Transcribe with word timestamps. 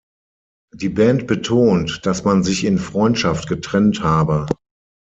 Die 0.73 0.89
Band 0.89 1.27
betont, 1.27 2.07
dass 2.07 2.23
man 2.23 2.41
sich 2.41 2.63
in 2.65 2.79
Freundschaft 2.79 3.47
getrennt 3.47 4.01
habe. 4.03 4.47